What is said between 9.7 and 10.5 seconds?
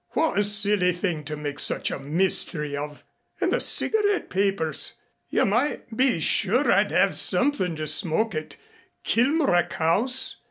House.